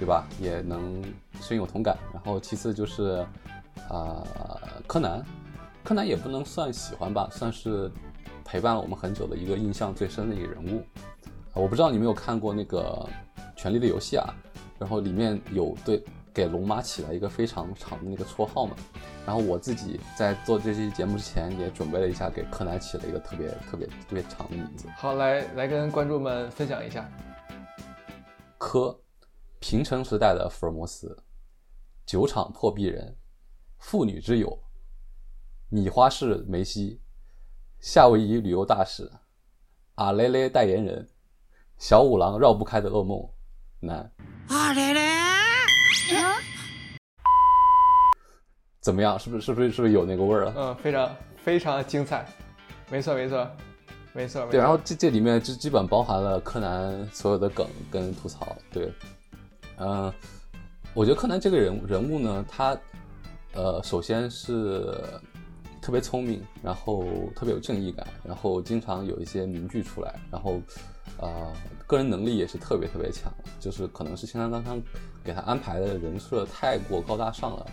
[0.00, 1.00] 对吧，也能
[1.40, 1.96] 深有同感。
[2.12, 3.24] 然后其次就是，
[3.88, 4.26] 啊、
[4.88, 5.24] 柯南，
[5.84, 7.88] 柯南也不能算喜欢吧，算是
[8.44, 10.82] 陪伴了我们很久的一个印象最深的一个人物。
[11.52, 13.08] 我不知道你有没有看过那个
[13.60, 14.34] 《权力的游戏》啊，
[14.76, 16.02] 然后里面有对
[16.34, 18.76] 给龙妈起了一个非常长的那个绰号嘛。
[19.24, 24.88] 然后我自己在做这期节目之前也准备了一下，给柯南起了一个特别特别特别长的名字。
[24.96, 27.08] 好，来来跟观众们分享一下。
[28.58, 29.00] 柯，
[29.60, 31.22] 平成时代的福尔摩斯，
[32.04, 33.16] 酒厂破壁人，
[33.78, 34.58] 妇女之友，
[35.68, 37.00] 米花市梅西，
[37.80, 39.10] 夏威夷旅游大使，
[39.94, 41.08] 阿雷雷代言人，
[41.78, 43.30] 小五郎绕不开的噩梦，
[43.80, 44.10] 男。
[44.48, 45.33] あれ
[46.14, 46.22] れ
[48.80, 49.18] 怎么样？
[49.18, 50.54] 是不是是不是是不是有那个味儿了？
[50.56, 52.26] 嗯，非常非常精彩，
[52.90, 53.48] 没错没错
[54.12, 54.46] 没错。
[54.50, 58.54] 对，然后这这里面就基本包含了柯南所有的梗跟吐槽。
[58.70, 58.92] 对，
[59.78, 60.12] 嗯，
[60.92, 62.76] 我觉得柯南这个人人物呢，他
[63.54, 64.94] 呃，首先是
[65.80, 70.60] 特别聪明，然后特别有正义感，然后经常有一些名句出来，然后
[71.18, 71.52] 呃，
[71.86, 74.82] 个人能力也是特别特别强，就是可能是新三刚刚
[75.22, 77.66] 给他安排的人设太过高大上了。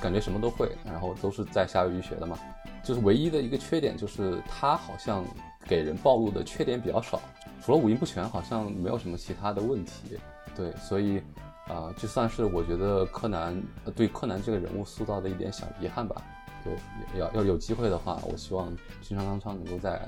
[0.00, 2.36] 感觉什么都会，然后都是在夏威夷学的嘛，
[2.82, 5.24] 就是唯一的一个缺点就是他好像
[5.68, 7.22] 给人暴露的缺点比较少，
[7.64, 10.18] 除了五音不全，好像没有什么其他的问题。
[10.56, 11.22] 对，所以
[11.68, 13.62] 啊，就算是我觉得柯南
[13.94, 16.20] 对柯南这个人物塑造的一点小遗憾吧。
[16.64, 16.76] 对，
[17.20, 20.02] 要要有机会的话，我希望新川刚昌能够在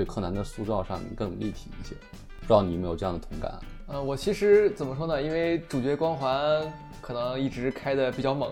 [0.00, 1.94] 对柯南的塑造上更立体一些。
[2.40, 3.52] 不知道你有没有这样的同感？
[3.86, 5.20] 呃，我其实怎么说呢？
[5.20, 8.50] 因为主角光环可能一直开的比较猛。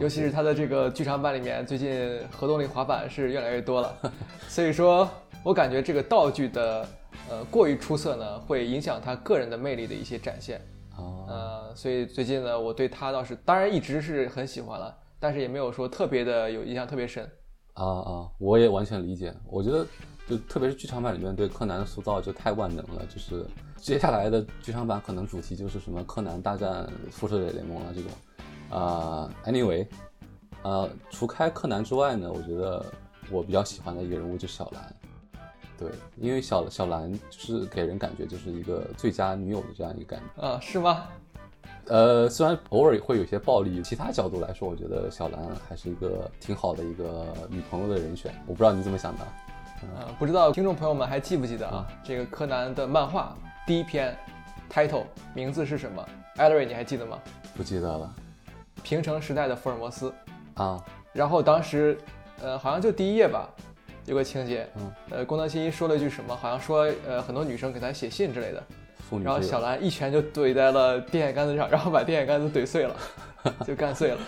[0.00, 3.96] 尤其是他的这个剧场版里面，最近核动力滑板是越来越多了，
[4.46, 5.08] 所以说
[5.42, 6.88] 我感觉这个道具的
[7.28, 10.60] 呃过于出色呢，会影响他个人的魅力的一些展现。
[10.96, 17.24] 呃，所以最近呢，我对他倒是当然一直是很喜欢了，但是也没有说特别的有印象特别深。
[17.74, 19.32] 啊啊，我也完全理解。
[19.48, 19.84] 我觉得
[20.30, 23.44] 就特别是剧场版里面对柯南的塑造就太万能了，就是
[23.76, 28.10] 接下来的剧场版可能主题就是什么柯南大战复仇者联盟啊这种。
[28.70, 29.84] 啊，anyway，
[30.62, 32.86] 呃，除开柯南之外呢，我觉得
[33.28, 34.94] 我比较喜欢的一个人物就是小兰，
[35.76, 41.08] 对，因为小小兰就是给人感觉就是一个最佳女友的这样一个感觉啊，是吗？
[41.86, 48.32] 呃，虽然偶尔会有些暴力，其他角度来说，我觉得小兰还是一个挺好的一个女朋友的人选。
[48.46, 49.26] 我不知道你怎么想的？
[49.88, 51.86] 啊，不知道听众朋友们还记不记得啊？
[52.04, 54.16] 这个柯南的漫画第一篇
[54.72, 56.06] title 名字是什么？
[56.36, 57.18] 艾德瑞，你还记得吗？
[57.56, 58.14] 不记得了。
[58.82, 60.12] 平成时代的福尔摩斯
[60.54, 61.98] 啊，然后当时，
[62.42, 63.48] 呃，好像就第一页吧，
[64.06, 68.62] 有个情节，嗯，呃，宫藤新一说了一句什么，好像说，呃，很多女生给他写信之类的，
[69.22, 72.96] 然后小兰一拳就怼在了电线杆子上，然后把电线杆子怼碎了，
[73.66, 74.18] 就干碎了，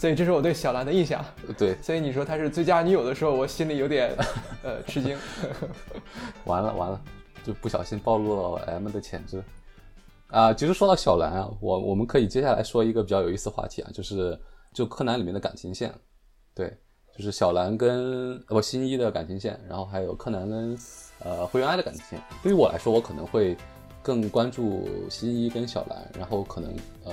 [0.00, 1.22] 所以这是我对小兰的印象。
[1.58, 4.16] 对，所以你说她是最佳女友的时候，我心里有点，
[4.64, 5.14] 呃，吃惊。
[6.46, 6.98] 完了完了，
[7.44, 9.44] 就不小心暴露了 M 的潜质。
[10.28, 14.40] 啊，其实说到小兰啊，我我们可以接下来说一个比较有意思的话题啊，就是
[14.72, 15.92] 就柯南里面的感情线，
[16.54, 16.74] 对，
[17.14, 20.78] 就是小兰跟不新一的感情线，然后还有柯南跟
[21.18, 22.18] 呃灰原哀的感情线。
[22.42, 23.54] 对于我来说，我可能会
[24.02, 27.12] 更关注新一跟小兰，然后可能呃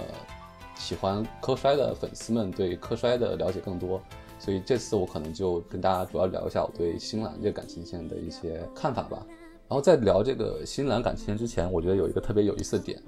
[0.80, 4.02] 喜欢柯衰的粉丝们对柯衰的了解更多，
[4.40, 9.26] 所以这次我可能就跟大家主要聊一下我对新兰这个感情线的一些看法吧。
[9.70, 13.02] 然后在聊这个新兰感情线之前，我觉得有一个特别有意思的点，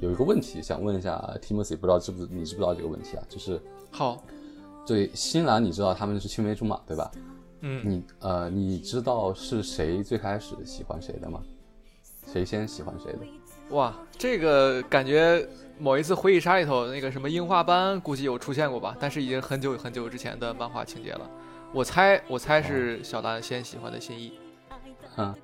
[0.00, 3.22] 有一个问题想问一下 Timothy，不知道知不知你知不知道这个问题啊？
[3.28, 4.22] 就是好，
[4.86, 7.10] 对新兰，你知道他们是青梅竹马对吧？
[7.60, 11.42] 嗯，你呃，你知道是谁最开始喜欢谁的吗？
[12.32, 13.18] 谁先喜欢谁的？
[13.70, 15.46] 哇，这个感觉
[15.78, 21.28] 某一次回忆杀里头那个什么樱花班估计有出现过吧，但是已经很久很久之前的漫画情节了。
[21.72, 24.32] 我猜我猜是小兰先喜欢的新一。
[25.16, 25.34] 嗯。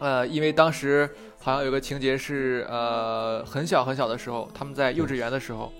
[0.00, 1.08] 呃，因为当时
[1.40, 5.72] 好像有个情节是，呃，很小很小的时候，他们在幼稚园的时候，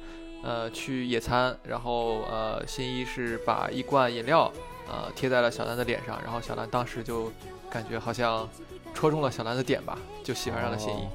[0.44, 4.50] 呃，去野餐，然后呃，新一是把一罐饮料，
[4.86, 7.32] 呃，贴在了小兰的脸上，然后小兰当时就
[7.68, 8.48] 感觉好像
[8.94, 11.08] 戳中了小兰的点吧，就喜欢上了新一。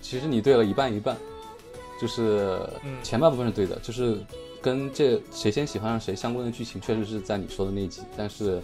[0.00, 1.16] 其实你对了一半一半，
[2.00, 2.58] 就是
[3.02, 4.18] 前半部分是对的，就是
[4.60, 8.62] 跟这谁先喜欢上谁相关的剧情确实是在你说的那集，但是。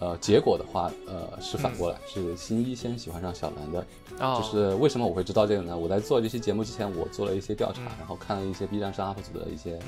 [0.00, 3.86] 呃，结果的话，呃，是反过来，是新一先喜欢上小兰的。
[4.18, 5.78] 就是为什么我会知道这个呢？
[5.78, 9.78] 我在做这期节目之前，我做了一些调查，然后看了一些 B 站上 UP 主的一些，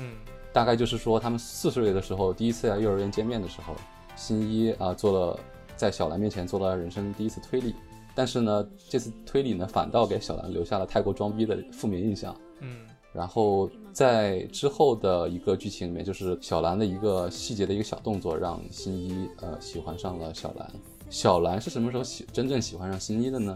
[0.53, 3.75] 大概就是说，他们四岁的时候第一次在幼儿园见面的时候，
[4.15, 5.39] 新一啊做了
[5.75, 7.75] 在小兰面前做了人生第一次推理，
[8.17, 12.35] 但是呢，这次推理呢反倒给小兰留下了太过装逼的负面印象。
[12.61, 12.77] 嗯。
[13.13, 20.71] 然后在之后的一个剧情里面，就是小兰的一个细节的一个小动作，让新一呃喜欢上了小兰。
[21.11, 23.55] 小兰是什么时候喜真正喜欢上新一的呢？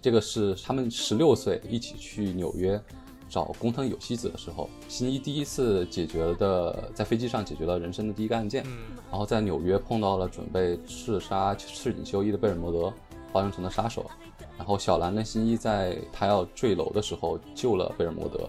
[0.00, 2.80] 这个是他们十六岁一起去纽约
[3.28, 8.64] 找工藤有希子的时候，新一第一次解决的在飞机上解决了人生的第一个案件。
[9.10, 12.92] 然后在纽约碰到了准备刺杀赤井秀一的贝尔摩德，
[13.32, 14.10] 化身成的杀手。
[14.56, 18.48] 然后小兰跟新一在他要坠楼的时候救了贝尔摩德，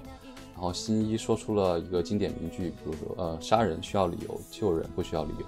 [0.55, 5.45] 然后新一说出了一个经典名句，比如说呃杀人需要理由，救人不需要理由。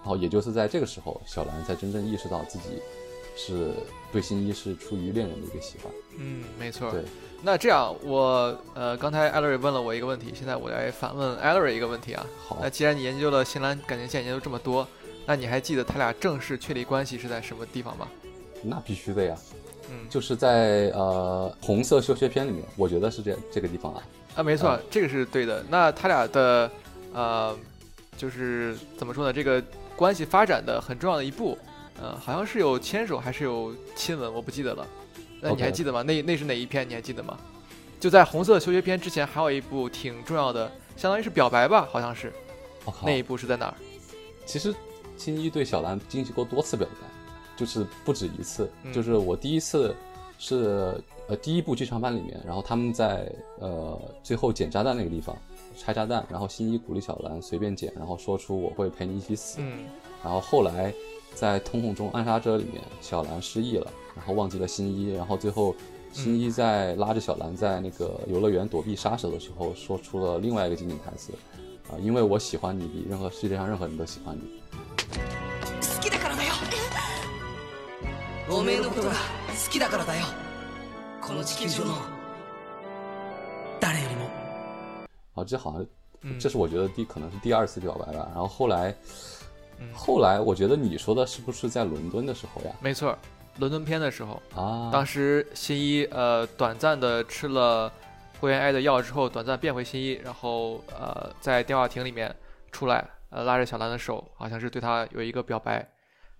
[0.00, 2.82] 然后也就是在这个时候，小兰才真正意识到自己
[3.36, 3.70] 是
[4.10, 5.92] 对新一是出于恋人的一个喜欢。
[6.18, 6.90] 嗯，没错。
[6.90, 7.04] 对，
[7.40, 12.26] 那这样我呃，刚才艾瑞问了我一个问题，现在我来反问艾瑞一个问题啊。
[12.44, 14.84] 好那，既然你研究了新兰感情线研究这么多，
[15.24, 18.08] 那你还记得他俩正式确立关系是在什么地方吗？
[18.62, 19.36] 那必须的呀，
[19.90, 24.02] 嗯，就是在呃红色修学篇里面，我觉得是这这个地方啊。
[24.36, 25.64] 啊，没错，啊这个是对的。
[25.68, 26.70] 那他俩的
[27.12, 27.56] 呃，
[28.16, 29.32] 就是怎么说呢？
[29.32, 29.62] 这个
[29.96, 31.58] 关系发展的很重要的一步，
[32.00, 34.86] 呃，好像是有牵手还是有亲吻，我不记得了。
[35.40, 36.02] 那你还记得吗？
[36.02, 36.88] 那那是哪一篇？
[36.88, 37.36] 你还记得吗？
[38.00, 42.32] 就在红色修学篇之前，还有一部挺重要的，相当于是表白吧，好像是。
[42.84, 43.74] 我靠那，一部是在哪儿？
[44.46, 44.74] 其实
[45.16, 47.06] 青一对小兰进行过多次表白，
[47.56, 48.70] 就是不止一次。
[48.84, 49.94] 嗯就是我第一次
[50.38, 50.94] 是
[51.28, 55.36] 呃第一部剧场版里面，然后他们在呃最后捡炸弹那个地方
[55.76, 59.58] 拆炸弹，然后新一鼓励小兰随便捡，然后说出我会陪你一起死。
[59.60, 59.84] 嗯
[60.22, 60.94] 然后后来
[61.34, 65.74] 在《瞳孔中暗杀者》里面，小兰失忆了，然后忘记了新一，然后最后
[66.12, 71.32] 新一在拉着小兰在那个游乐园躲避杀手的时候，说出了另外一个经典台词，
[71.90, 75.51] 啊、因为我喜欢你比任何世界上任何人都喜欢你。
[78.51, 79.15] おめえのことが好
[79.69, 80.25] きだからだよ
[81.21, 81.95] この地球上の
[83.79, 84.29] 誰よりも
[85.35, 85.85] 啊，这好像
[86.21, 88.27] 嗯，这是我觉得第可能是第二次表白吧。
[88.33, 88.95] 然后后来，
[89.79, 92.71] 嗯后来我觉得你说的是不是在伦敦的时候呀？
[92.81, 93.17] 没错，
[93.57, 97.91] 伦敦篇的时候，啊，当时新一呃短暂的吃了
[98.39, 102.35] 灰原哀的药之后，短暂变回新一，然后呃在电话亭里面
[102.71, 105.87] 出来，呃拉着小兰的手，好像是对她有一个表白。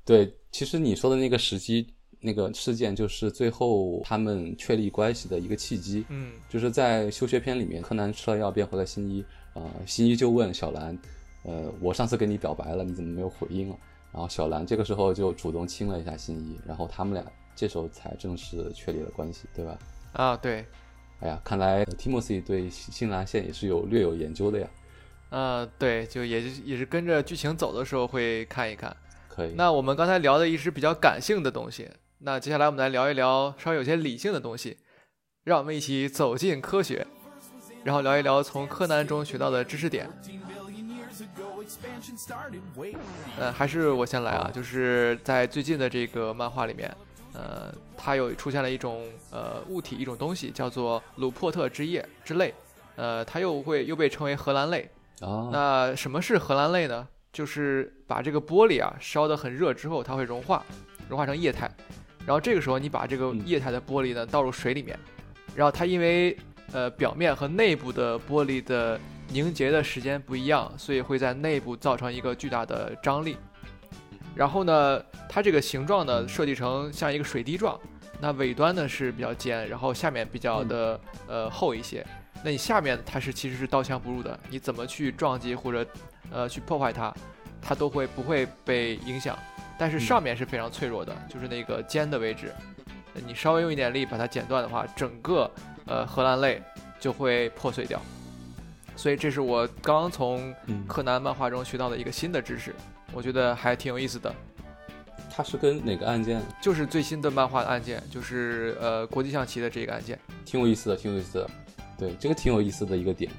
[0.03, 6.06] 对，其实你说的那个时机， 那个事件就是最后他们确立关系的一个契机。
[6.08, 10.96] 嗯就是在休学篇里面，柯南吃了药变回了新一，呃，新一就问小兰，
[11.42, 13.76] 呃，我上次跟你表白了，你怎么没有回应了？
[14.12, 17.24] 然后小兰这个时候就主动亲了一下新一，然后他们俩
[17.56, 19.78] 这时候才正式确立了关系，对吧？
[20.12, 20.64] 啊对，
[21.20, 24.68] 哎呀，看来 Timothy 对新兰线也是有略有研究的呀，
[25.30, 28.94] 呃对，就也是也是跟着剧情走的时候会看一看。
[29.28, 29.54] 可以。
[29.56, 31.88] 那我们刚才聊的一直比较感性的东西，
[32.24, 34.78] 那接下来我们来聊一聊稍微有些理性的东西，
[35.42, 37.04] 让我们一起走进科学，
[37.82, 40.08] 然后聊一聊从柯南中学到的知识点。
[43.36, 46.96] 呃，还是我先来啊，就是在最近的这个漫画里面，
[47.32, 52.54] 呃，它有出现了一种呃物体，一种东西叫做鲁珀特之夜之泪，
[52.94, 54.88] 呃，它又会又被称为荷兰泪。
[55.20, 57.08] 啊，那什么是荷兰泪呢？
[57.32, 60.64] 就是把这个玻璃啊烧得很热之后，它会融化，
[61.08, 61.68] 融化成液态。
[62.26, 64.98] 然后这个时候你把这个嗯液态的玻璃呢倒入水里面，
[65.56, 66.36] 然后它因为
[66.72, 73.36] 呃表面和内部的玻璃的凝结的时间不一样，所以会在内部造成一个巨大的张力。
[74.34, 77.78] 然后呢，它这个形状呢设计成像一个水滴状，
[78.20, 82.06] 那尾端呢是比较尖，然后下面比较的呃厚一些。
[82.44, 85.86] 那你下面它是其实是刀枪不入的，你怎么去撞击或者
[86.30, 87.14] 呃去破坏它，
[87.60, 89.36] 它都会不会被影响。
[89.78, 92.52] 但是上面是非常脆弱的，就是那个尖的位置，
[93.26, 95.50] 你稍微用一点力把它剪断的话，整个
[95.86, 96.62] 呃荷兰泪
[97.00, 98.00] 就会破碎掉。
[98.94, 102.74] 所以这是我刚从嗯，柯南漫画中学到的一个新的知识，
[103.12, 104.32] 我觉得还挺有意思的。
[105.34, 110.18] 它是跟哪个案件就是最新的漫画的案件，就是呃国际象棋的这个案件。
[110.44, 111.50] 挺有意思的，挺有意思的。
[111.96, 113.32] 对，这个挺有意思的一个点。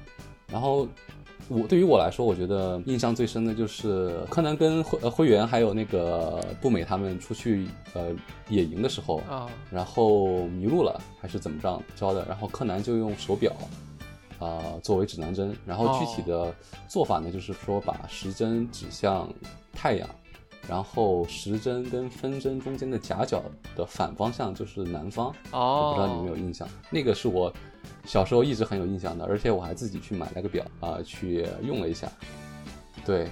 [0.48, 0.88] 然后
[1.50, 8.12] 我对于我来说，我觉得印象最深的就是柯南跟灰呃灰原还有那个步美他们出去呃
[8.50, 13.52] 野营的时候，啊，然后迷路了还是怎么着着的，然后柯南就用手表。
[14.40, 16.54] 啊、作为指南针，然后具体的
[16.90, 19.32] 做法呢，就是说把时针指向
[19.72, 20.10] 太阳，
[20.68, 23.42] 然后时针跟分针中间的夹角
[23.74, 27.54] 的反方向就是南方，不知道你有没有印象，那个是我
[28.06, 32.08] 小时候一直很有印象的，而且我还自己去买了个表啊、去用了一下。
[33.06, 33.30] 对，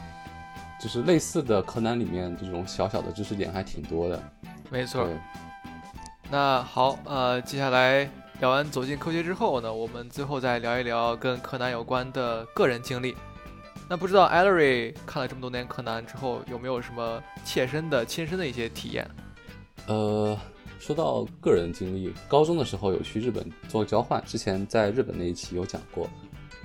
[0.81, 4.21] 就是类似的柯南里面这种小小的知识点还挺多的。
[4.69, 5.05] 没错。
[5.05, 5.15] 对，
[6.29, 8.09] 那好，呃，接下来
[8.39, 13.15] 聊完走进科学之后呢，我们最后再聊一聊跟柯南有关的个人经历。
[13.89, 19.05] 那不知道 Ellery 看了这么多年柯南之后，有没有什么切身的、亲身的一些体验？
[19.87, 20.37] 呃，
[20.81, 26.09] 说到个人经历，高中的时候有去日本做交换，之前在日本那一期有讲过。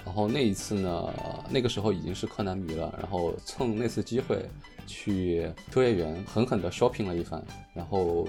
[0.06, 1.12] 然后那一次呢，
[1.50, 4.42] 那个时候已经是柯南迷了，然后趁那次机会
[4.86, 7.44] 去秋叶原狠狠地 shopping 了一番，
[7.74, 8.26] 然后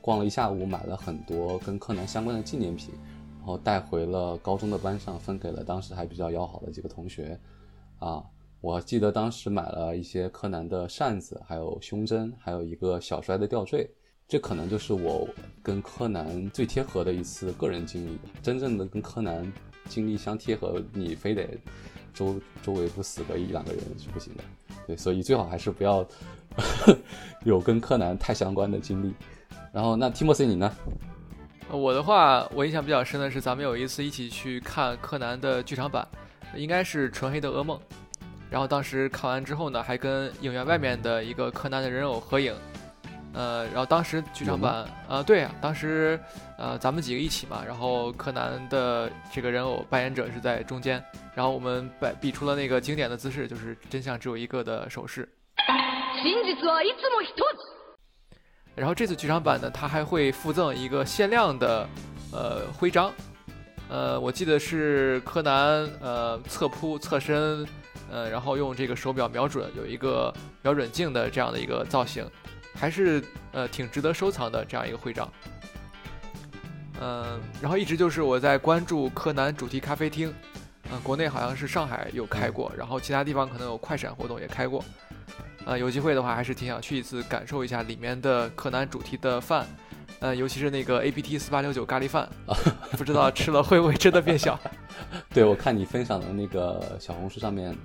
[0.00, 2.94] 逛了一下午，买了很多跟柯南相关的纪念品，
[3.36, 7.38] 然后带回了高中的班上，分给了当时还比较要好的几个同学。
[7.98, 8.24] 啊，
[8.62, 13.86] 我记得当时买了一些柯南的扇子，还有胸针，还有一个小摔的吊坠。
[14.28, 15.26] 这可能就是我
[15.62, 18.18] 跟柯南最贴合的一次个人经历。
[18.42, 19.50] 真正的跟柯南
[19.88, 21.48] 经历相贴合，你非得
[22.12, 24.44] 周周围不死个一两个人是不行的。
[24.86, 26.06] 对，所以最好还是不要
[27.44, 29.14] 有跟柯南太相关的经历。
[29.72, 30.70] 然后，那 Timothy 你呢？
[31.70, 36.06] 我的话，我印象比较深的是，咱们有一次一起去看柯南的剧场版，
[36.54, 37.78] 应该是《纯黑的噩梦》。
[38.50, 42.54] 然后当时看完之后呢，还跟影院外面的一个柯南的人偶合影。
[43.34, 46.18] 呃，然后当时剧场版，呃，对啊，当时
[46.56, 51.02] 呃咱们几个一起嘛，然后柯南的这个人偶扮演者是在中间，
[51.34, 55.28] 然后我们摆比出了那个经典的姿势，就是真相只有一个的手势。
[58.74, 61.86] 然后这次剧场版呢，它还会附赠一个限量的
[62.32, 63.12] 呃徽章，
[63.88, 67.66] 呃，我记得是柯南呃侧扑侧身，
[68.10, 72.24] 呃，然后用这个手表瞄准，有一个瞄准镜的这样的一个造型，
[72.78, 73.22] 还是
[73.52, 75.30] 呃挺值得收藏的这样一个徽章。
[77.00, 80.32] 嗯，然后一直就是我在关注柯南主题咖啡厅，
[80.90, 84.84] 嗯，国内好像是上海有开过，然后其他地方可能有快闪活动也开过。
[85.64, 89.66] 呃，有机会的话，还是挺想去一次，感受一下里面的柯南主题的饭，
[90.18, 92.28] 呃，尤其是那个 A P T 四八六九咖喱饭，
[92.96, 94.58] 不知道吃了会不会真的变小？
[95.34, 97.76] 对，我看你分享的那个小红书上面，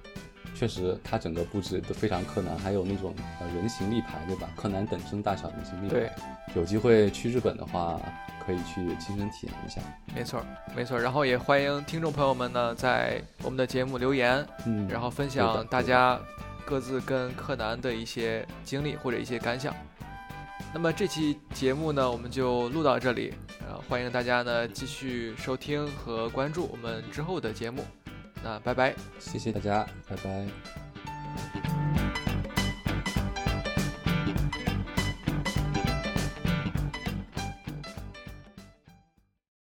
[0.56, 4.50] 确实它整个布置都非常柯南，还有那种呃人形立牌，对吧？
[4.56, 5.94] 柯南等身大小人形立牌。
[5.96, 6.12] 对，
[6.56, 8.00] 有机会去日本的话，
[8.46, 9.82] 可以去亲身体验一下。
[10.16, 10.46] 没错，
[10.76, 11.00] 没错。
[11.00, 16.20] 然后也欢迎听众朋友们呢，在我们的节目留言，嗯，然后分享大家。
[16.66, 19.76] 各自跟柯南的一些经历或者一些感想。
[20.74, 23.34] 那么这期节目呢，我们就录到这里。
[23.68, 27.84] 呃，欢迎大家呢继续收听和关注我们之后的节目。
[28.44, 32.23] 那拜拜，谢谢大家，拜拜。